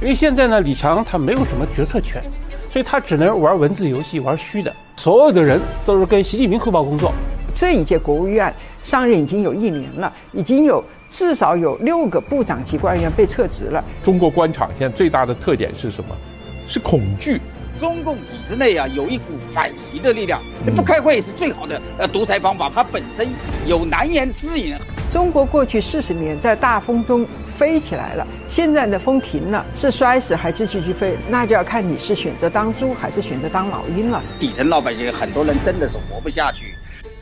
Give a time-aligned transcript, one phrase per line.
[0.00, 2.22] 因为现在呢，李强他没有什么决策权，
[2.72, 4.72] 所以他只能玩文字游戏，玩虚的。
[4.96, 7.12] 所有的人都是跟习近平汇报工作。
[7.54, 13.84] 这一届国务院上任已经有一年了，已经有至少有六个部长级官员被撤职了。
[14.02, 16.16] 中国官场现在最大的特点是什么？
[16.66, 17.38] 是恐惧。
[17.78, 20.40] 中共体制内啊，有一股反习的力量，
[20.76, 22.70] 不开会是最好的呃独裁方法。
[22.72, 23.28] 它本身
[23.66, 24.74] 有难言之隐。
[25.10, 27.26] 中国过去四十年在大风中
[27.60, 31.14] 飞起来了，现在的风停了，是摔死还是继续飞？
[31.28, 34.22] 那就要看你是选择当猪还是选择当老鹰了。
[34.38, 36.74] 底层老百姓很多人真的是活不下去。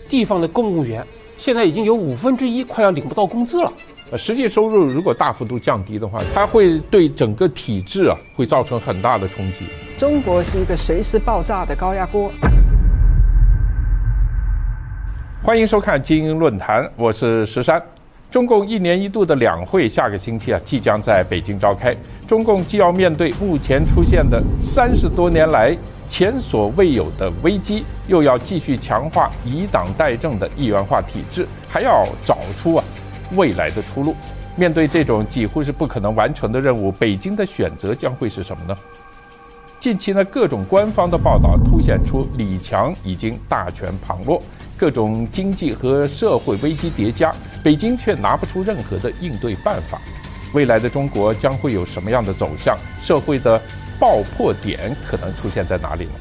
[0.07, 1.05] 地方的公务员
[1.37, 3.73] 现在已经有五分之一快要领不到工资了。
[4.13, 9.67] 呃，实际收入如果大幅度降低的话，它会对整个体制啊会造成很大的冲击。
[9.99, 12.31] 中国是一个随时爆炸的高压锅。
[15.43, 17.83] 欢迎收看精英论坛，我是石山。
[18.31, 21.97] 中共一年一度的两会下个星期啊即将在北京召开，
[22.27, 25.75] 中共既要面对目前出现的三十多年来
[26.11, 32.85] 前所未有的危机，又要继续强化以党代政的一元化体制，还要找出啊
[33.35, 34.15] 未来的出路。
[34.57, 38.77] 面对这种几乎是不可能完成的任务，北京的选择将会是什么呢？
[39.79, 44.43] 近期呢，各种官方的报道凸显出李强已经大权旁落，
[44.79, 50.01] 各种经济和社会危机叠加，北京却拿不出任何的应对办法。
[50.55, 52.79] 未来的中国将会有什么样的走向？
[53.03, 53.61] 社会的
[53.99, 56.13] 爆破点可能出现在哪里呢？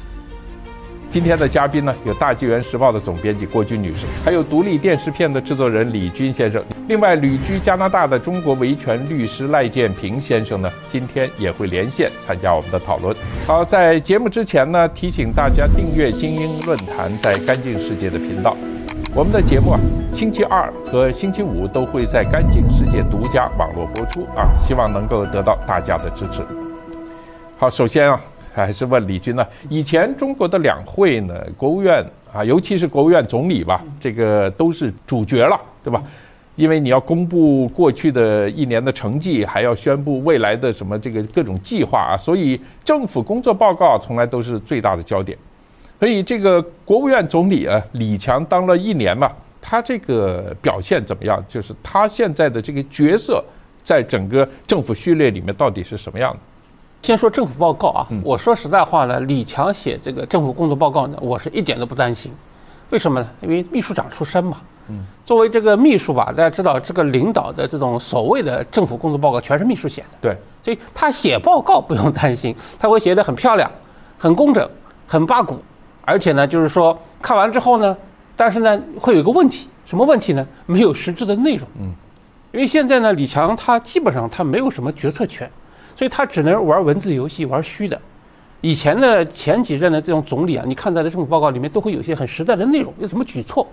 [1.10, 6.62] 今天的嘉宾呢，有《大纪元时报》的总编辑郭军女士，还有独立电视片的制作人李军先生。
[6.86, 13.16] 另外，旅居加拿大的中国维权律师赖建平先生呢，今天也会连线参加我们的讨论。
[13.46, 18.54] 好，在节目之前呢，提醒大家订阅精英论坛在干净世界的频道。
[19.14, 19.80] 我们的节目啊，
[20.12, 26.42] 星期二和星期五都会在干净世界独家网络播出啊，希望能够得到大家的支持。
[27.56, 28.20] 好，首先啊。
[28.52, 29.46] 还是问李军呢？
[29.68, 36.02] 以前中国的两会呢，国务院啊，尤其是国务院总理吧，这个都是主角了，对吧？
[36.56, 45.38] 因为你要公布过去的一年的成绩，还要宣布未来的什么这个各种计划啊，所以政府工作报告从来都是最大的焦点。
[46.00, 49.30] 所以这个国务院总理啊，李强当了一年嘛，
[49.60, 51.40] 他这个表现怎么样？
[51.48, 53.44] 就是他现在的这个角色，
[53.84, 56.38] 在整个政府序列里面到底是什么样的？
[57.02, 62.32] 先说政府报告啊，我说实在话呢，李强写这个政府工作报告呢，我是一点都不担心。
[62.90, 63.28] 为什么呢？
[63.40, 64.58] 因为秘书长出身嘛。
[64.88, 65.04] 嗯。
[65.24, 70.08] 作为这个秘书吧，大家知道，这个领导的这种所谓的政府工作报告全是秘书写的。
[70.20, 70.36] 对。
[70.62, 73.70] 所以他写报告不用担心，他会写得很漂亮、
[74.18, 74.68] 很工整、
[75.06, 75.58] 很八股，
[76.04, 77.96] 而且呢，就是说看完之后呢，
[78.36, 80.46] 但是呢，会有一个问题，什么问题呢？
[80.66, 81.66] 没有实质的内容。
[81.80, 81.92] 嗯。
[82.52, 85.50] 因为现在呢，李强他基本上他没有什么决策权。
[85.98, 88.00] 所以他只能玩文字游戏，玩虚的。
[88.60, 93.66] 以前的前几任的这种总理啊，你看他的政府报告里面都会有一些很实在的内容，有什么举措，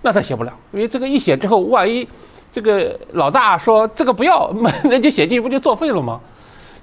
[0.00, 2.08] 那他写不了，因为这个一写之后，万一
[2.50, 4.50] 这个老大说这个不要，
[4.84, 6.18] 那就写进去不就作废了吗？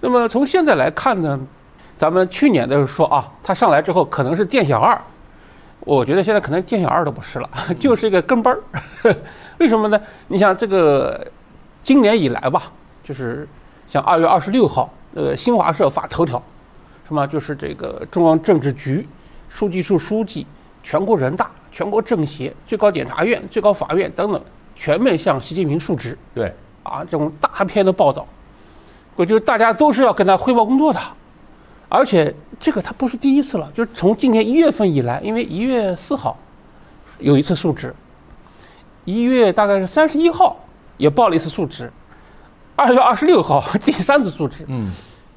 [0.01, 1.39] 那么从现在来看呢，
[1.95, 5.01] 咱们去年的时候说啊，他上来之后可能是店小二，
[5.79, 9.15] 我觉得现在可能店小二都不是了， 就是一个跟班儿。
[9.57, 9.99] 为什么呢？
[10.27, 11.25] 你想这个
[11.81, 12.71] 今年以来吧，
[13.03, 13.47] 就是。
[13.87, 16.41] 像二月二十六号，呃，新华社发头条，
[17.07, 19.07] 什么就是这个中央政治局
[19.47, 20.45] 书记处书记、
[20.83, 24.41] 全国人大、全国政协、最高检察院、最高法院等等，
[24.75, 26.17] 全面向习近平述职。
[26.33, 26.53] 对，
[26.83, 28.27] 啊，这种大片的报道，
[29.15, 30.99] 我觉得大家都是要跟他汇报工作的，
[31.87, 36.37] 而且这个他不是第一次了，就是从今年一月份以来，因为一月四号
[37.19, 37.95] 有一次述职，
[39.05, 40.57] 一月大概是三十一号
[40.97, 41.91] 也报了一次述职。
[42.75, 44.91] 二月二十六号 第三次述职，嗯，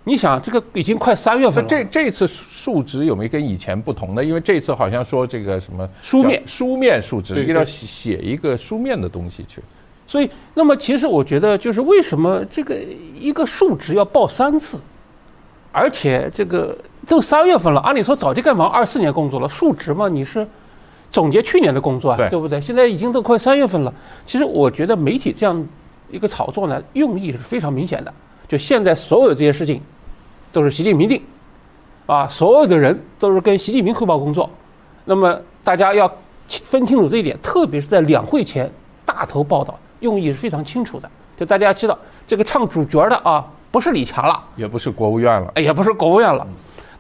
[0.05, 1.69] 你想这个已经快三月份了。
[1.69, 4.25] 这这次述职有没有跟以前不同呢？
[4.25, 9.63] 因为这次好像说这个什么书面书面述职，要写一个书面的东西去。
[10.07, 12.75] 所以，那么其实我觉得，就是为什么这个
[13.15, 14.81] 一个述职要报三次，
[15.71, 16.77] 而且这个
[17.07, 19.49] 都三月份了，按理说早就该忙二四年工作了。
[19.49, 20.49] 述职嘛，你是
[21.11, 22.59] 总结去年的工作，啊，对不对？
[22.61, 23.93] 现在已经都快三月份了。
[24.25, 25.65] 其实我觉得媒体这样。
[26.11, 28.13] 一个炒作呢，用意是非常明显的。
[28.49, 29.81] 就现在所有这些事情，
[30.51, 31.23] 都是习近平定，
[32.07, 34.49] 啊，所有的人都是跟习近平汇报工作。
[35.05, 36.11] 那么大家要
[36.47, 38.71] 分清楚这一点，特别是在两会前
[39.05, 41.11] 大头报道，用意是非常清楚的。
[41.39, 46.47] 就大家知道，这个唱主角的啊，不是李强了，也不是国务院了，哎，也不是国务院了。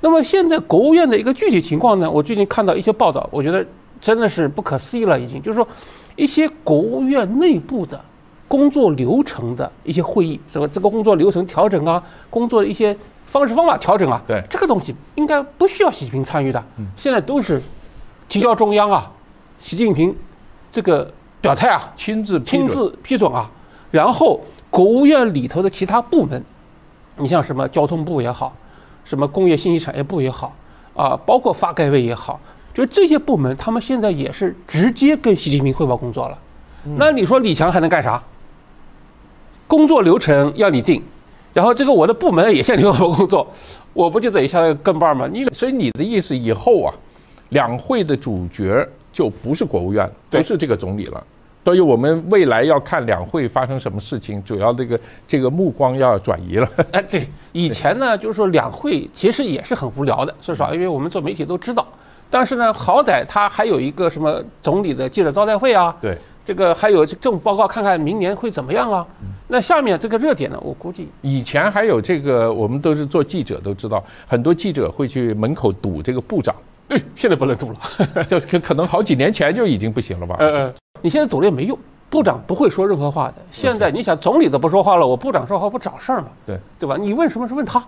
[0.01, 3.67] 那么现在国务院的一个具体情况呢，我最近看到一些报道，我觉得
[4.01, 5.67] 真的是不可思议了，已经就是说，
[6.15, 7.99] 一些国务院内部的。
[8.49, 12.97] 工作流程的一些会议，什么这个工作流程调整啊，工作的一些
[13.27, 16.65] 方式方法调整啊，对这个东西应该不需要习近平参与的。
[16.97, 17.63] 现在都是
[18.27, 19.13] 提交中央啊，
[19.59, 20.17] 习近平
[20.71, 23.51] 这个表态啊，亲自亲自批准啊，
[23.91, 24.41] 然后
[24.71, 26.43] 国务院里头的其他部门，
[27.17, 28.57] 你像什么交通部也好，
[29.05, 30.55] 什么工业信息产业部也好，
[30.95, 32.41] 啊，包括发改委也好，
[32.73, 36.39] 就这些部门，他们现在也是直接跟习近平汇报工作了。
[36.97, 38.23] 那你说李强还能干啥？
[39.69, 41.01] 工作流程要你定，
[41.53, 43.47] 然后这个我的部门也向你汇报工作，
[43.93, 45.29] 我不就得下来跟班吗？
[45.31, 46.93] 你所以你的意思以后啊，
[47.51, 51.23] 两会的主角就不是国务院，对不是这个总理了。
[51.65, 56.67] 所以我们未来要看两会发生什么事情，主要这个这个目光要转移了。
[56.93, 61.87] 哎，对，以前呢，就是说两会其实也是很无聊的，说实话，因为我们做媒体都知道。
[62.31, 66.17] 但是呢，好歹他还有一个什么总理的记者招待会啊，对，
[66.49, 69.07] 这个还有政府报告，看看明年会怎么样啊。
[69.49, 76.57] 那下面这个热点呢，我估计以前还有这个，我们都是做记者都知道，很多记者会去门口堵这个部长，
[76.89, 78.25] 哎，现在不能堵了。
[78.25, 80.37] 就可可能好几年前就已经不行了吧？
[80.39, 81.79] 嗯 嗯，你现在堵了也没用，
[82.09, 83.35] 部长不会说任何话的。
[83.51, 86.29] 现在你想，总理都不说话了，我部长说话不找事儿吗？
[86.47, 86.97] 对，对吧？
[86.99, 87.85] 你问什么是问他，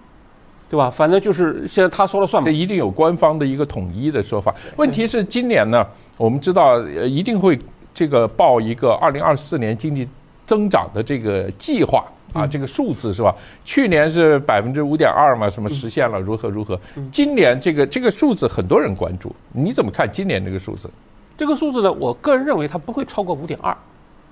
[0.68, 0.90] 对吧？
[0.90, 2.54] 反正就是现在他说了算嘛这。
[2.54, 4.54] 一定有官方的一个统一的说法。
[4.76, 5.82] 问题是今年呢，
[6.18, 7.58] 我们知道呃一定会
[7.92, 10.08] 这个报一个二零二四年经济
[10.46, 13.34] 增长的这个计划啊，这个数字是吧？
[13.64, 16.78] 去年是百分之五点二嘛，什么实现了如何如何？
[17.10, 20.88] 今年这个这个数字很多人关注，你怎么看今年这个数字？
[21.36, 23.76] 这个数字呢，我个人认为它不会超过五点二，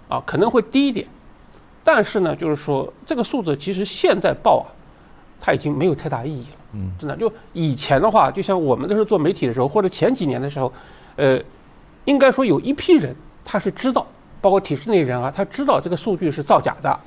[0.09, 1.07] 啊，可能会低一点。
[1.83, 4.69] 但是呢，就是说这个数字其实现在报啊，
[5.41, 6.57] 它已经没有太大意义了。
[6.75, 10.71] 嗯，真的，就以前的话，就像我们都是做媒体的时候，或者前几年的时候，
[11.17, 11.41] 呃，
[12.05, 13.17] 应该说有一批人
[13.51, 14.07] 他是知道，
[14.43, 17.01] 包括体制内人啊，他知道这个数据是造假的，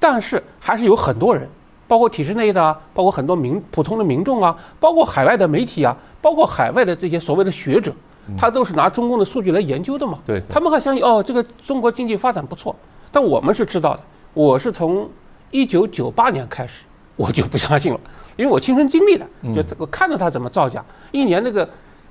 [0.00, 1.48] 但是还是有很多人，
[1.86, 7.92] 包括体制内的啊，包括很多民普通的民众啊，包括海外的媒体啊，包括海外的这些所谓的学者，
[8.36, 10.18] 他都是拿中共的数据来研究的嘛。
[10.26, 10.52] 对对。
[10.52, 12.74] 他们还相信哦，这个中国经济发展不错，
[13.12, 14.00] 但我们是知道的。
[14.34, 15.08] 我是从
[15.52, 16.82] 一九九八年开始，
[17.14, 18.00] 我就不相信了，
[18.36, 19.24] 因为我亲身经历的，
[19.54, 21.68] 就我看到他怎么造假，一年那个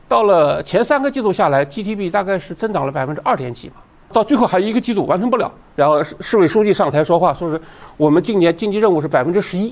[0.10, 3.76] 到了前三个季度下来，GDP 大概是增长了百分之二点几嘛。
[4.12, 7.62] 到最后还有一个季度完成不了，然后市市委书记上台说话，说是
[7.96, 9.72] 我们今年经济任务是百分之十一，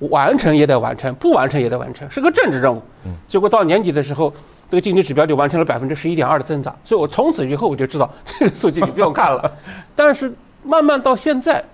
[0.00, 2.82] 完成也得完成，不完成也得完成，是个政治任务。
[3.26, 4.30] 结果到年底的时候，
[4.68, 9.50] 这个经济指标就完成了百分之十一点二的增长，所以我从此以后我就知道这个数据你不用看了。
[9.96, 10.30] 但是
[10.62, 11.64] 慢慢到现在，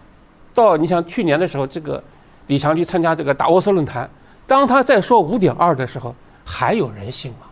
[0.55, 2.00] 到你像去年的时候，这个
[2.47, 4.08] 李强去参加这个达沃斯论坛，
[4.47, 6.14] 当他在说五点二的时候，
[6.44, 7.45] 还有人信吗？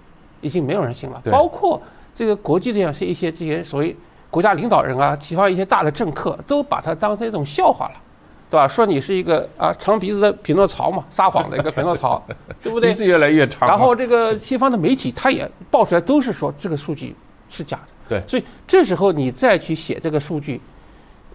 [0.45, 1.81] 已经没有人信了，包括
[2.15, 3.97] 这个国际这样是一些这些所谓
[4.31, 7.95] 国家领导人啊，其他一些大的政客都把它当成一种笑话了，
[8.51, 8.69] 对吧？
[8.69, 12.23] 说你是一个啊长鼻子的匹诺曹嘛，撒谎的一个匹诺曹，
[12.63, 12.95] 对不对鼻？
[12.97, 13.67] 子越来越长。
[13.67, 17.17] 然后这个西方的媒体他也爆出来，都是说这个数据
[17.49, 17.93] 是假的。
[18.07, 20.61] 对所以这时候你再去写这个数据，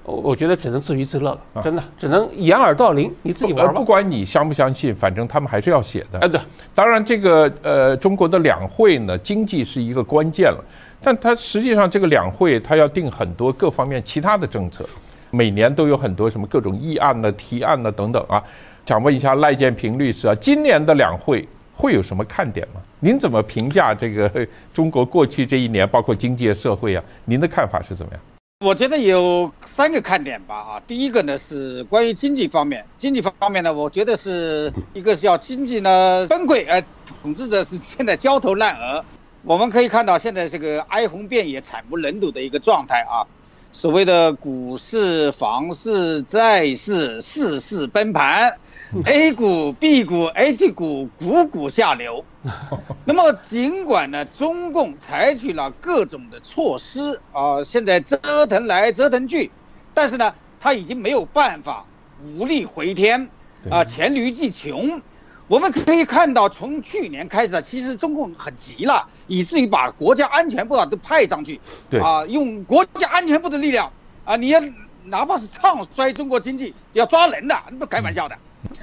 [0.09, 3.85] 我我觉得只能自娱自乐啊了，真的只能掩耳盗铃，你自己呃，玩吧不。
[3.85, 6.19] 管你相不相信，反正他们还是要写的。
[6.19, 6.39] 哎，对，
[6.73, 10.63] 当然，这个呃，中国的两会呢，经济是一个关键了，
[11.01, 14.85] 但它实际上这个两会它要定很多各方面其他的政策，
[15.31, 18.43] 每年都有很多什么各种议案呢、提案呢等等啊。
[18.85, 22.81] 想问一下赖建平律师啊，今年的两会会有什么看点吗？
[22.99, 27.03] 您怎么评价这个呃 中国过去这一年，包括经济、社会啊？
[27.25, 28.21] 您的看法是怎么样？
[28.61, 36.83] 我觉得有三个看点吧啊，第一个呢是关于经济方面，经济方面呢，我觉得是一个是要经济呢崩溃，而，
[37.23, 39.05] 统治者是现在焦头烂额。
[39.43, 43.31] 我们可以看到现在这个哀鸿遍野、惨不忍睹的一个状态啊，
[43.71, 48.57] 所谓的股市、房市、债市四市崩盘
[49.05, 52.25] A 股、B 股、H 股股股下流。
[53.05, 59.51] 那么，尽管呢，中共采取了各种的措施啊、现在折腾来折腾去，
[59.93, 61.85] 但是呢，他已经没有办法
[62.23, 63.29] 无力回天
[63.69, 65.01] 啊、黔驴技穷。
[65.47, 73.91] 我们可以看到，从去年开始啊，其实中共很急了，以至于把国家安全部啊都派上去，对啊，用国家安全部的力量
[74.25, 74.61] 啊，你要
[75.05, 78.35] 哪怕是唱衰中国经济，要抓人的，那不开玩笑的。
[78.35, 78.39] 对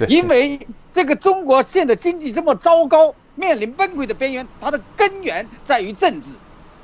[0.09, 6.37] 因为这个中国现在经济这么糟糕，面临崩溃的边缘，它的根源在于政治。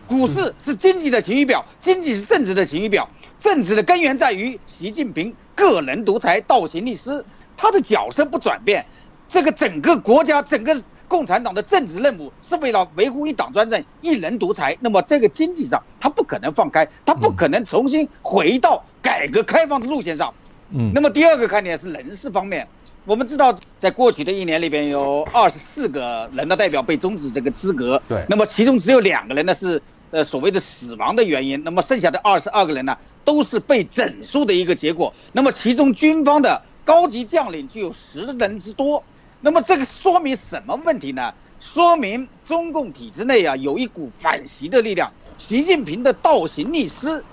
[0.06, 3.08] 股市是经济的晴雨表，经济是政治的晴雨表，
[3.38, 7.24] 政治的根源在于习近平个人独裁、倒行逆施，
[7.56, 8.84] 他的角色不转变，
[9.28, 14.76] 这个整个国家、整个共产党的政治任务是为了维护一党专政、一人独裁。
[14.80, 20.34] 那么这个经济上，他不可能放开，他不可能重新回到改改革开放的路线上。
[20.70, 22.66] 嗯，那么第二个看点是人事方面。
[23.04, 28.00] 我们知道，在过去的一年里边，有二十四个人的代表被终止这个资格。
[28.08, 28.24] 对。
[28.28, 29.82] 那么其中只有两个人呢是
[30.12, 31.64] 呃所谓的死亡的原因。
[31.64, 35.14] 那么剩下的二十二个人呢，都是被整数的一个结果。
[35.32, 39.02] 那么其中军方的高级将领就有十人之多。
[39.40, 41.34] 那么这个说明什么问题呢？
[41.58, 45.12] 说明中共体制内啊有一股反习的力量。
[45.38, 47.24] 习近平的倒行逆施，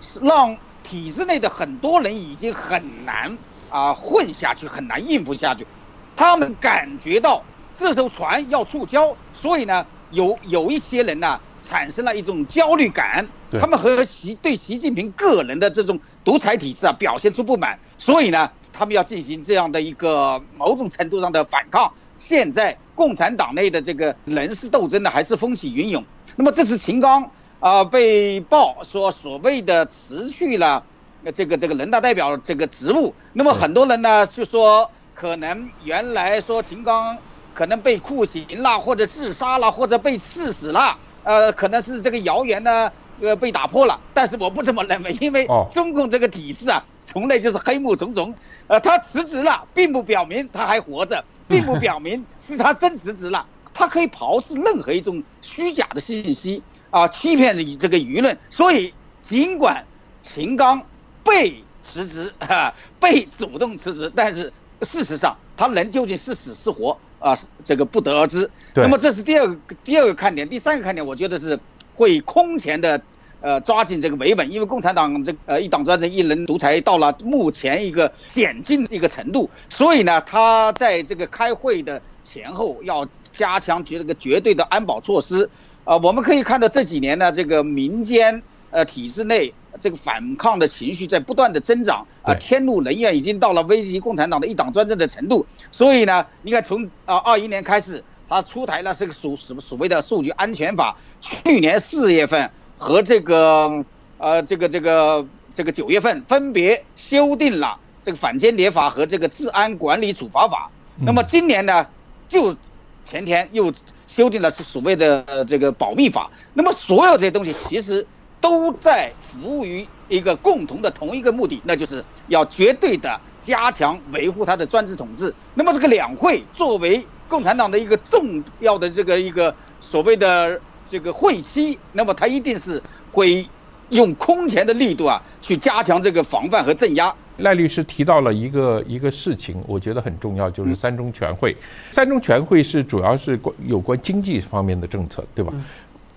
[0.00, 3.38] 是让体制内的很多人已经很难。
[3.72, 5.66] 啊，混下去很难应付下去，
[6.14, 7.42] 他们感觉到
[7.74, 21.94] 这艘船要触礁，所以呢，有有一些人呢产生了一种焦虑感，他们和习对习近平个人的这种独裁体制啊表现出不满，所以呢，他们要进行这样的一个某种程度上的反抗。
[22.18, 26.04] 现在共产党内的这个人事斗争呢还是风起云涌。
[26.36, 30.84] 那么这次秦刚啊被曝说所谓的辞去了。
[31.30, 37.16] 这个这个人大代表这个职务，那么很多人呢就说，可能原来说秦刚
[37.54, 44.00] 可能被酷刑了，或者自杀了，或者被刺死了，呃，可能是这个谣言呢，呃，被打破了。
[44.14, 48.34] 但是我不这么认为，因为中共这个体制啊，从来就是黑幕重重。
[48.66, 53.46] 呃，他辞职了，并不表明他还活着，并不表明 是他真辞职了。
[53.74, 58.38] 他可以炮制任何一种虚假的信息啊，欺骗你这个舆论。
[58.50, 59.84] 所以，尽管
[60.22, 60.82] 秦刚。
[61.24, 64.52] 被辞职啊， 被主动辞职，但是
[64.82, 68.50] 事实上他人究竟是死是活啊，这个不得而知。
[68.74, 71.60] 那么这是第二个第二个看点，第三个看点，我觉得是
[71.94, 73.02] 会空前的
[73.40, 85.50] 呃抓紧这个维稳，因为共产党这呃一党专政一人独裁到了目前一个险境一个程度，所以呢，他在这个开会的前后要加强绝这个绝对的安保措施
[85.84, 85.98] 啊。
[85.98, 89.54] 我们可以看到这几年呢，这个民间呃体制内。
[89.80, 95.46] 这个反抗的情绪在不断的增长啊，天怒人怨已经到了危及共产党的一党专政的程度。
[95.70, 103.84] 所以呢，你看从啊二一年开始，他出台了这个所什么所谓的数据安全法，去年四月份和这个
[104.18, 110.70] 呃这个这个这个九月份分别修订了这个反间谍法和这个治安管理处罚法。
[111.00, 111.88] 那么今年呢，
[112.28, 112.56] 就
[113.04, 113.72] 前天又
[114.06, 116.30] 修订了是所谓的这个保密法。
[116.54, 118.06] 那么所有这些东西其实。
[118.42, 125.32] 都在服务于一个共同的同一个目的，那就是要绝对的加强维护他的专制统治。
[125.54, 132.82] 那么这个两会作为共产党的一个重要的这个一个所谓的这个会期，那么他一定是
[133.12, 133.46] 会
[133.90, 137.14] 用空前的力度啊，去加强这个防范和镇压。
[137.38, 141.56] 赖律师提到了一个一个事情，我觉得很重要，就是三中全会。
[141.90, 145.50] 三中全会是主要是关有关经济方面的政策，对吧？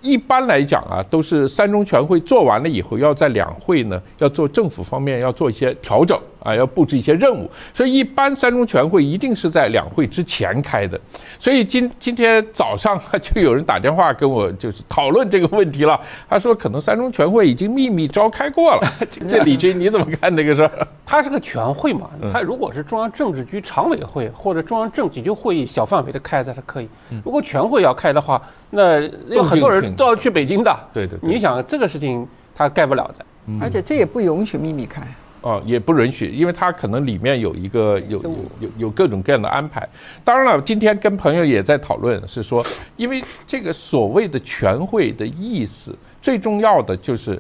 [0.06, 6.18] 一般来讲啊，都是三中全会做完了以后，要在两会呢，要做政府方面要做一些调整。
[6.46, 11.00] 啊，要布置一些任务，所以一般三中全会一定是在两会之前开的。
[11.40, 16.00] 所以今今天早上 就有人打电话跟我，就是讨论这个问题了。
[16.30, 18.94] 他说，可能三中全会已经秘密召开过了。
[19.28, 20.88] 这李军你怎么看这个事儿？
[21.04, 22.12] 它是个全会嘛？
[22.32, 26.88] 它如果是中央政治局常委会或者中央政治局会议小范围的开，才是可以。
[27.24, 29.02] 如果全会要开的话，那
[29.34, 30.80] 有很多人都要去北京的。
[30.94, 31.18] 对对。
[31.24, 33.26] 你想这个事情，他盖不了的。
[33.60, 35.02] 而且这也不允许秘密开。
[35.46, 39.88] 哦，也不允许，因为它可能里面有一个有有有有各种各样的安排。
[40.24, 42.66] 当然了，今天跟朋友也在讨论，是说，
[42.98, 47.40] 因为这个所谓的全会的意思，最重要的就是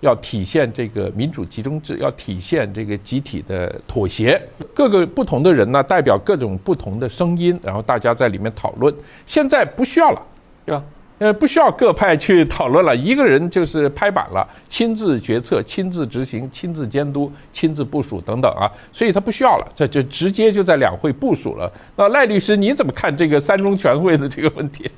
[0.00, 4.38] 要体现这个民主集中制，要体现这个集体的妥协。
[4.74, 8.94] 各个不同的人呢，代表各种不同的声音，然后大家在里面讨论。
[9.26, 10.22] 现在不需要了，
[10.66, 10.84] 对吧？
[11.18, 21.72] 呃，不需要各派去讨论了，一个人就是拍板了，亲自决策、亲自执行、亲自监督、亲自部署等等啊，所以他不需要了，这就直接就在两会部署了。
[21.96, 24.90] 那赖律师你怎么看这个三中全会的这个问题？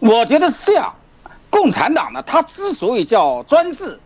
[0.00, 0.94] 我觉得是这样，
[1.48, 3.98] 共产党呢，它之所以叫专制，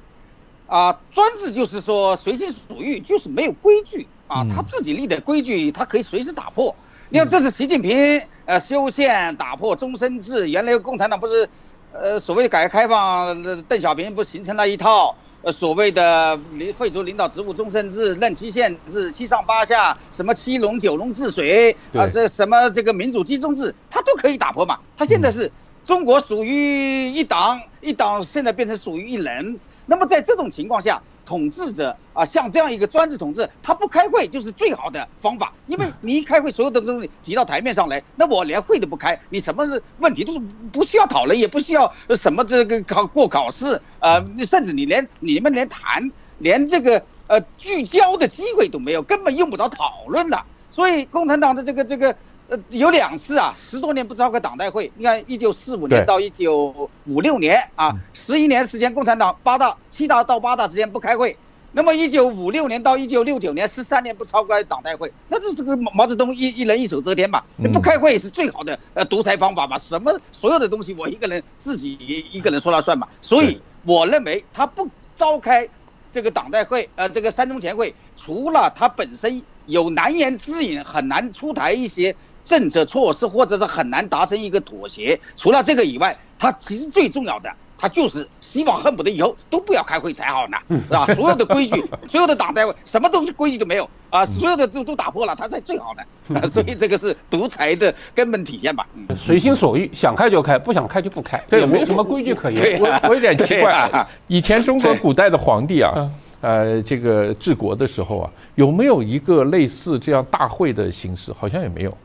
[0.69, 6.77] 啊，专制就是说随心所欲，就是没有规矩啊，他自己立的规矩，他可以随时打破。
[7.11, 11.49] 你看，这是习近平呃修宪打破终身制，原来共产党不是，
[11.91, 24.81] 呃所谓的改革开放，邓小平不形成了一套呃所谓的领废除领导职务终身制、任期限制、七上八下，什么七龙九龙治水啊，这什么这个民主集中制，他都可以打破嘛。
[24.95, 25.51] 他现在是
[25.87, 31.03] 中国属于一党，一党现在变成属于一人，那么在这种情况下。
[31.29, 39.67] 统治者啊，像这样一个专制统治，他不开会就是最好的方法，因为你一开会，所有的东西提到台面上来，那我连会都不开，你什么
[39.99, 40.41] 问题都是
[40.73, 50.47] 不需要讨论，也不需要什么这个考过考试，呃，甚至你连你们连谈，连这个呃聚焦的机会都没有，根本用不着讨论了。
[50.71, 52.15] 所以共产党的这个这个
[52.49, 54.91] 呃有两次啊，十多年不召开党代会。
[54.97, 61.37] 你看，一九四五年到一九五六年啊，十一年时间，共产党八大七大到八大之间不开会。
[61.73, 71.99] 那么一九五六年到一九六九年，十三年不召开党代会，那就这个毛泽东一一人一手遮天嘛，不开会是最好的呃独裁方法嘛，什么所有的东西我一个人自己
[72.33, 73.09] 一个人说了算嘛。
[73.21, 75.69] 所以我认为他不召开
[76.11, 82.17] 这个党代会，呃，这个三中全会，除了他本身有难言之隐，很难出台一些
[82.49, 87.51] 政策措施，或者是很难达成一个妥协，除了这个以外，他其实最重要的。
[87.81, 91.07] 他就是希望恨不得以后都不要开会才好呢，是吧？
[91.15, 96.43] 所有的规矩， 所有的党代会，什么东西规矩都没有啊，所有的都都打破了，他才最好呢。
[96.49, 98.85] 所以这个是独裁的根本体现吧？
[99.17, 102.81] 随心所欲，想开就开，不想开就不开，也没有什么规矩可言。
[102.81, 105.95] 我我有点奇怪啊，以前中国古代的皇帝啊，
[106.41, 111.33] 呃，这个治国的时候啊，有没有一个类似这样大会的形式？
[111.33, 111.97] 好像也没有，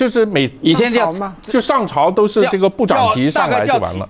[0.00, 4.08] 就是每以前叫就上朝都是这个部长级上来就完了。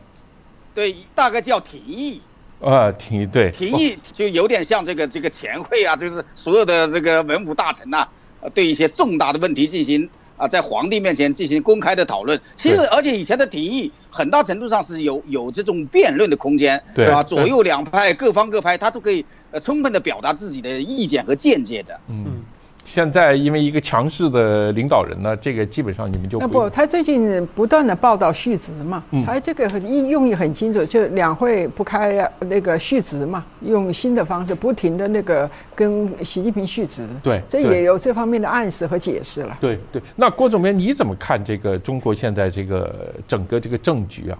[0.73, 2.21] 对，大概叫廷议，
[2.61, 8.07] 啊，廷议对，廷议就有点像这个这个前会啊，就是所有的这个文武大臣呐，
[8.55, 12.41] 对一些重大的问题进行啊，在皇帝面前进行公开的讨论。
[12.57, 17.25] 其实，而且以前的廷议很大程度上是有有这种辩论的空间，对吧？
[17.25, 21.99] 左右两派各方各派，他都可以呃充分的表达自己的意见和见解的。
[22.09, 22.45] 嗯。
[22.93, 39.57] 现在因为一个强势的领导人呢，这个基本上你们就那不，他最近不断的报道续职嘛，他这个很意用意很清楚，就两会不开那个续职嘛，用新的方式不停的那个跟习近平续职，对，这也有这方面的暗示和解释了。
[39.61, 44.39] 对对，那郭总编你怎么看这个中国现在这个整个这个政局啊？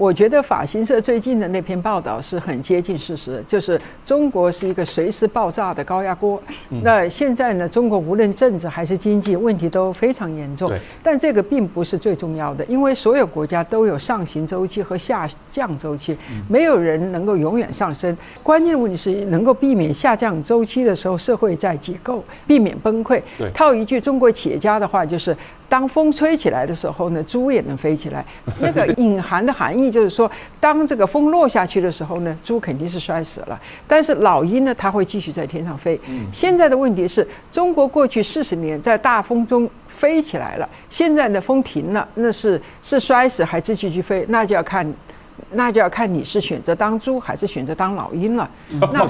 [0.00, 6.42] 我觉得法新社最近的那篇报道是很接近事实，就是中国是一个随时爆炸的高压锅。
[6.82, 10.72] 那现在呢，中国无论政治还是经济问题都非常严重。
[11.02, 16.16] 但这个并不是最重要的，因为所有国家都有上行周期和下降周期，
[16.48, 18.16] 没有人能够永远上升。
[18.42, 23.20] 关键问题是能够避免下降周期的时候，社会在解构，避免崩溃。
[23.52, 25.36] 套一句中国企业家的话，就是
[25.70, 28.22] 当风吹起来的时候呢，猪也能飞起来。
[28.60, 29.88] 那个隐含的含义。
[29.90, 33.58] 就是说，当这个风落下去的时候呢，猪肯定是摔死了。
[33.86, 35.98] 但是老鹰呢，它会继续在天上飞。
[36.32, 44.26] 现在的问题是中国过去四十年在大风中飞起来了，现在呢风停了，那是是摔死还是继续飞？
[44.28, 44.92] 那就要看。
[45.52, 48.48] 那就要看你是选择当猪还是选择当老鹰了。
[48.92, 49.06] 那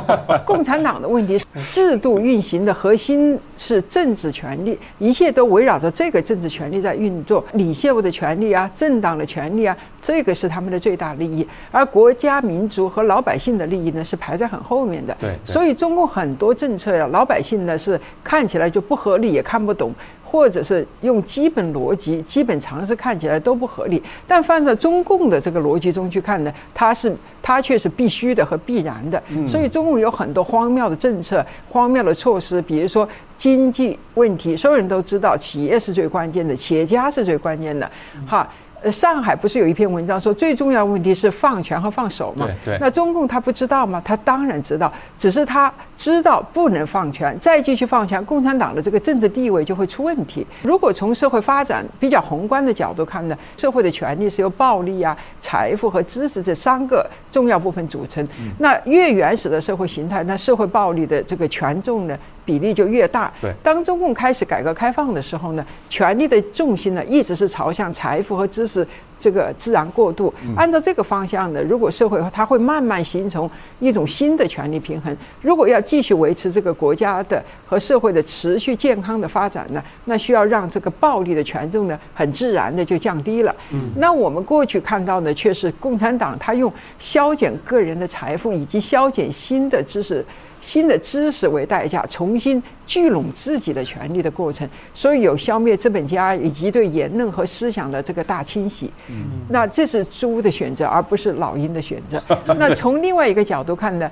[0.46, 11.46] 共产党的问题制度运行的核心是政治权利，一切都围绕着这个政治权利在运作，领袖的权利啊，政党的权利啊，这个是他们的最大利益。
[11.70, 15.16] 而国家民族和老百姓的利益呢，是排在很后面的。
[15.20, 19.92] 对，所以中共很多政策呀，老百姓呢是看起来就不合理，也看不懂。
[20.22, 29.20] 或者是用基本逻辑、基本常识看起来都不合理，但放在中共的这个逻辑中去看呢，它是它却是必须的和必然的。
[29.48, 37.90] 所以中共有很多荒谬的政策、荒谬的措施，比如说经济问题，所有人都知道，企业是最关键的，企业家是最关键的，
[38.24, 38.48] 哈。
[38.82, 42.46] 呃，上海不是有一篇文章说最重要问题是放权和放手吗？
[42.64, 42.78] 对对。
[42.80, 44.00] 那中共他不知道吗？
[44.04, 50.46] 他当然知道，只是他知道不能放权，再继续放权，共产党的这个政治地位就会出问题。
[50.62, 58.26] 如果从社会发展比较宏观的角度看呢，社会的权利是由暴力啊、财富和知识这三个重要部分组成。
[58.58, 62.18] 那越原始的社会形态，那社会暴力的这个权重呢？
[62.44, 63.32] 比例就越大。
[63.40, 68.86] 对，当中共开始改革开放的时候呢，权力的重心呢一直是朝向财富和知识
[69.18, 70.32] 这个自然过渡。
[70.56, 73.48] 按照这个方向呢，如果社会它会慢慢形成
[73.78, 75.16] 一种新的权力平衡。
[75.42, 83.54] 如果要继续维持这个国家的和社会的持续健康的发展呢，那需要让这个暴力的权重呢很自然的就降低了。
[83.72, 90.24] 嗯，那我们过去看到呢却是共产党他用削减个人的财富以及削减新的知识。
[90.60, 98.90] 新的知识为代价，重新聚拢自己的权利的过程，所以有消灭资本家以及对言论和思想的这个大清洗。
[99.08, 102.22] 嗯，那这是猪的选择，而不是老鹰的选择。
[102.58, 104.10] 那从另外一个角度看呢，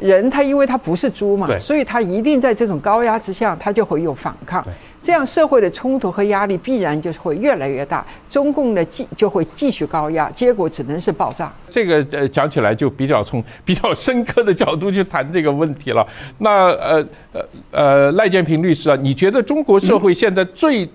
[0.00, 4.64] 人他因为他不是猪嘛，所以他一定在这种高压之下，他就会有反抗。
[5.02, 11.50] 这样社会的冲突和压力必然就是会越来越大，中共呢继就会继续高压，结果只能是爆炸。
[11.70, 16.06] 这个呃讲起来就比较从 比较深刻的角度去谈这个问题了。
[16.38, 20.86] 那呃呃呃赖建平律师啊，你觉得中国社会现在最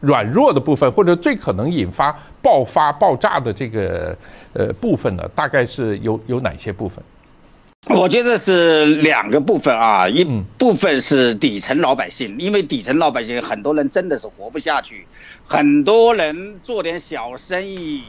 [0.00, 4.14] 软弱的部分，或者最可能引发爆发爆炸的这个
[4.52, 7.02] 呃部分呢，大概是有有哪些部分？
[7.88, 10.22] 我觉得是两个部分啊，一
[10.58, 15.06] 部分是底层老百姓，因为底层老百姓很多人真的是活不下去，
[15.46, 18.04] 很多人做点小生意，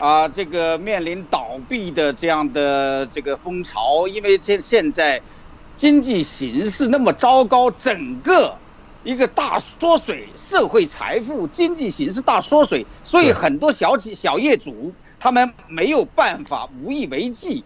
[0.00, 5.22] 啊，这个面临倒闭的这样的这个风潮，因为现现在
[5.76, 8.56] 经济形势那么糟糕，整个
[9.04, 17.62] 一个大缩水，社会财富、经济形势大缩水，所以很多小企小业主他们没有办法，无以为继。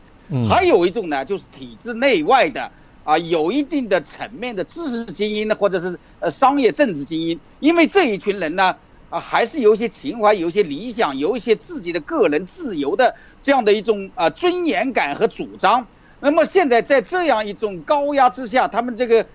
[0.49, 2.73] 还有一种呢，就是体制内外的
[3.05, 8.77] 啊，有一定的层面的知识精英呢，或者是呃商业政治精英，因为这一群人呢，
[9.11, 15.87] 啊，还是有一些情怀，有一些理想，有一些自己的个人自由的这样的一种啊尊严感和主张。
[16.19, 19.27] 那么现在在这样一种高压之下，他们这个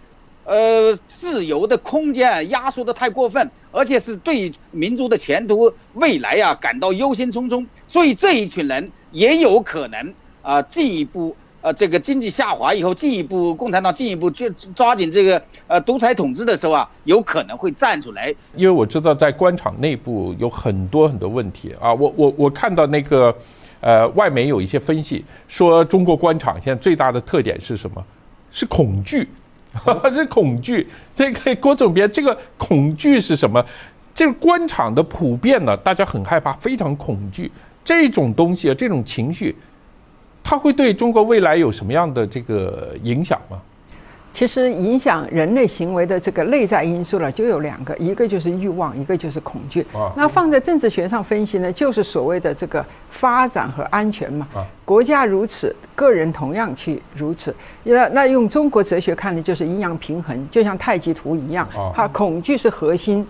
[0.43, 10.13] 呃自由的空间压缩的太过分，而且是对民族的前途未来呀感到忧心忡忡，所以这一群人也有可能。
[10.41, 18.33] 啊，进一步呃，这个经济下滑以后，进一步共产党进一步就抓紧这个呃独裁统治的时候啊，有可能会站出来。
[18.55, 23.35] 因为我知道在官场内部有很多很多问题啊，我我我看到那个
[23.79, 28.03] 呃外媒有一些分析说，中国官场现在最大的特点是什么？
[28.49, 29.29] 是恐惧，
[30.11, 30.87] 是恐惧。
[31.13, 33.63] 这个郭总编，这个恐惧是什么？
[34.15, 37.51] 这个官场的普遍呢，大家很害怕，非常恐惧
[37.85, 39.55] 这种东西啊，这种情绪。
[40.43, 43.57] 它会对中国未来有什么样的这个影响吗？
[44.33, 49.85] 其实影响人类行为的这个内在因素呢，就有两个，一个就是欲望，一个就是恐惧。
[50.15, 54.47] 那放在政治学上分析呢，就是所谓的这个发展和安全嘛。
[54.85, 57.53] 国家如此，个人同样去如此。
[57.83, 61.67] 那那用中国哲学看呢，就是阴阳平衡，就像太极图一样。
[61.93, 63.27] 哈，恐惧是核心，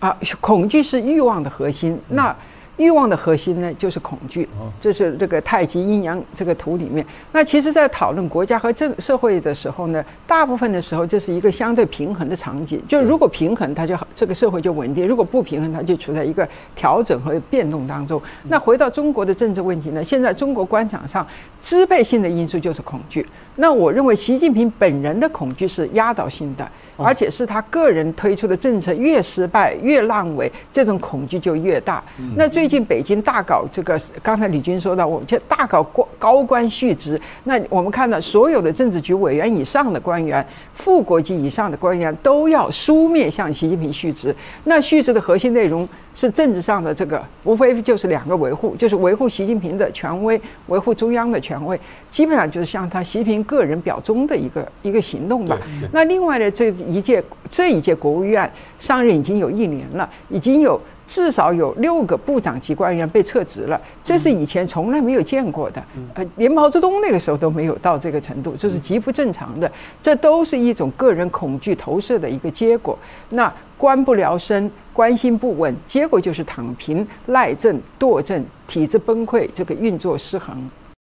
[0.00, 2.00] 啊，恐惧是欲望的核心。
[2.08, 2.34] 那
[2.78, 4.48] 欲望的核心呢，就是恐惧。
[4.80, 7.04] 这是这个太极阴阳这个图里面。
[7.32, 12.82] 那其实，在讨论国家和政社会的时候呢，大部分的时候，这是一个相对平衡的场景。
[12.88, 18.20] 就如果平衡，它就这个社会就稳定；如果不平衡，它就处在一个调整和变动当中。
[18.48, 20.02] 那回到中国的政治问题呢？
[20.02, 21.26] 现在中国官场上
[21.60, 23.26] 支配性的因素就是恐惧。
[23.56, 26.66] 那我认为，习近平本人的恐惧是压倒性的。
[27.00, 32.02] 而且是他个人推出的政策越失败越烂尾，这种恐惧就越大。
[32.34, 37.20] 那最近北京大搞这个，刚才李军说到，我们就大搞高高官续职。
[37.44, 44.34] 那我们看到所有的政治局委员以上的官员、副国级以上的官员都要书面向习近平续职。
[44.64, 45.88] 那续职的核心内容。
[46.14, 55.56] 是政治上的这个，无非就是两个维护，就是维护习近平的权威，维护中央的权威，基本上就是向他习近平个人表忠的一个一个行动吧。
[55.92, 58.50] 那另外呢，这一届这一届国务院
[58.80, 60.80] 上任已经有一年了，已经有。
[61.08, 65.82] 至少有六个部长级官员被撤职了，这是以前从来没有见过的。
[66.12, 69.72] 呃，连毛泽东那个时候都没有到这个程度，这是极不正常的。
[70.02, 72.96] 这都是一种个人恐惧投射的一个结果。
[73.30, 80.54] 那官不聊生，官心不稳，结果就是躺平、赖政、惰政、体制崩溃，这个运作失衡。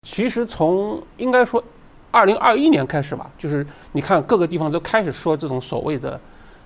[0.08, 1.62] 其实从应该说，
[2.12, 6.18] 二零二一年开始吧，就是你看各个地方都开始说这种所谓的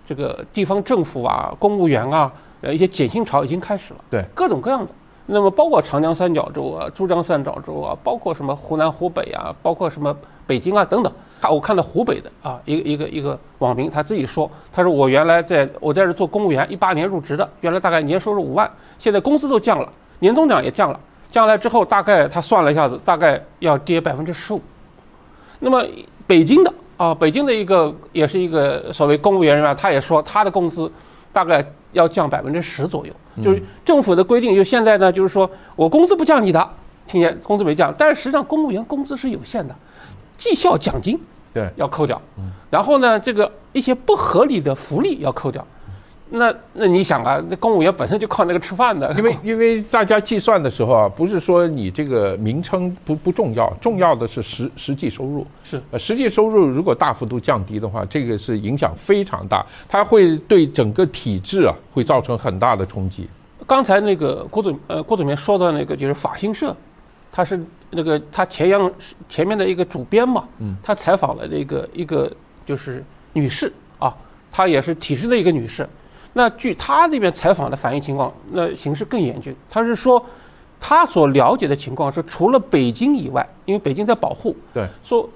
[0.06, 2.32] 这个地方政府啊、公务员啊。
[2.66, 4.92] 呃，一些减薪潮已经开始了，对，各种各样的。
[5.28, 10.16] 那么包括长江三角洲啊、珠江三角洲啊，包括什么湖南、湖北啊，包括什么
[10.48, 11.12] 北京啊等等。
[11.42, 21.00] 他我看到湖北的啊，一个一个一个网民他自己说，他说我原来在我在这做公务员，一八年入职的，原来大概年收入五万，现在工资都降了，年终奖也降了，
[21.32, 24.62] 降来之后大概他算了一下子，大概要跌百分之十五。
[25.60, 25.84] 那么
[26.28, 30.92] 北京的啊，北京的一个也是一个所谓公务员人员，他也说他的工资。
[31.34, 31.62] 大概
[31.96, 34.56] 要降百分之十左右，就是政府的规定。
[34.56, 36.70] 就现在呢，就是说我工资不降你的，
[37.08, 39.76] 听见工资没降，但是实际上公务员工资是有限的，
[40.38, 41.20] 绩效奖金
[41.54, 42.22] 对要扣掉，
[42.70, 45.66] 然后呢，这个一些不合理的福利要扣掉。
[46.28, 63.30] 那那你想啊，那公务员本身就靠那个吃饭的，因为因为大家计算的时候啊，不是说你这个名称不不重要，重要的是实实际收入是呃实际收入如果大幅度降低的话，这个是影响非常大，它会对整个体制啊会造成很大的冲击。
[63.68, 66.76] 刚才那个郭总呃郭总编说的那个就是法新社，
[67.32, 68.92] 他是那个他前央
[69.30, 72.32] 前面的一个主编嘛，嗯，他采访了那个一个
[72.66, 74.12] 就是女士啊，
[74.52, 75.88] 她也是体制的一个女士。
[76.38, 79.56] 那据他这边采访的反映情况，那形势更严峻。
[79.70, 80.22] 他是说，
[80.78, 85.30] 他所了解的情况是，除了北京以外，因为北京在保护，对，说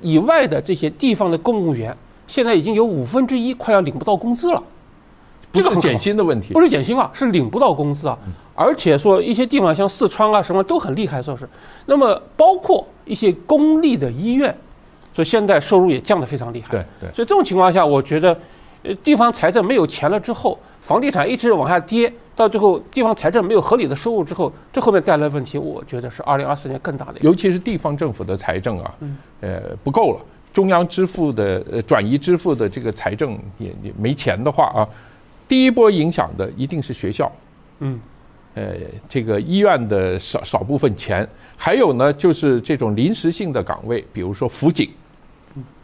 [0.00, 1.96] 以外的这些地方的公务员，
[2.28, 4.62] 现在已经有五分之一快要领不到工资了。
[5.52, 6.60] 这个很减薪的问题不。
[6.60, 8.16] 是减薪啊，是领不到工资啊，
[8.54, 11.48] 而且说一些地方像四川啊什么都很厉害，说是，
[11.86, 14.56] 那么包括一些公立的医院，
[15.12, 16.70] 所以现在收入也降得非常厉害。
[16.70, 18.36] 对对所以这种情况下，我觉得，
[18.84, 27.14] 呃，地方财政没有钱了之后，房地产一直往下跌，到最后地方财政没有合理的收入之后，这后面带来的问题，我觉得是二零二四年更大的。
[27.20, 28.94] 尤其是地方政府的财政啊，
[29.40, 30.20] 呃，不够了。
[30.52, 34.86] 中央支付的呃转移支付的这个财政也也没钱的话啊，
[35.48, 37.32] 第一波影响的一定是学校，
[37.80, 37.98] 嗯，
[38.54, 38.72] 呃，
[39.08, 44.88] 这个医院的少少部分钱，还有呢就是这种临时性的岗位，比如说辅警，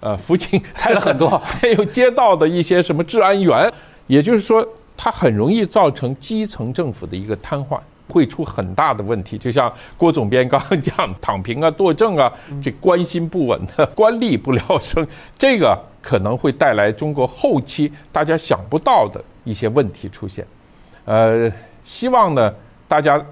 [0.01, 3.73] 呃，辅警拆了很多 还有街道的一些什么治安员，
[4.07, 7.79] 也就是说，它很容易造成基层政府的一个瘫痪。
[8.13, 15.07] 会出很大的问题，就像郭总编刚刚讲，躺平啊、惰政啊，这关心不稳的官吏不聊生，
[15.39, 20.45] 这个可能会带来中国后期大家想不到的一些问题出现。
[21.05, 21.49] 呃，
[21.85, 22.53] 希望呢，
[22.89, 23.25] 大家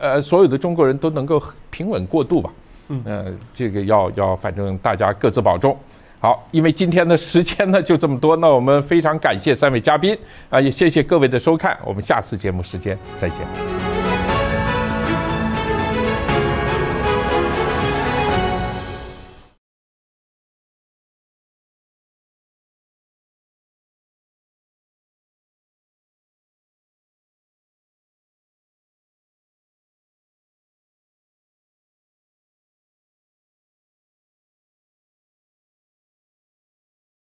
[0.00, 2.50] 呃所有的中国人都能够平稳过渡吧。
[2.88, 5.76] 嗯，呃，这个要要，反正大家各自保重。
[6.20, 10.16] 好，因为今天的时间呢就这么多，那我们非常感谢三位嘉宾
[10.48, 13.91] 啊，也谢谢各位的收看，我们下次节目时间再见。